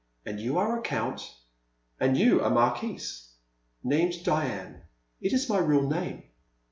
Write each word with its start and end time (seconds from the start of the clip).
'* 0.15 0.25
And 0.25 0.39
you 0.39 0.57
are 0.57 0.79
a 0.79 0.81
Count—" 0.81 1.31
And 1.99 2.17
you 2.17 2.43
a 2.43 2.49
Marquise— 2.49 3.29
M 3.85 3.89
Named 3.91 4.13
Diane; 4.23 4.81
it 5.21 5.31
is 5.31 5.47
my 5.47 5.59
real 5.59 5.87
name." 5.87 6.23